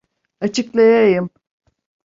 Açıklayayım. 0.41 1.29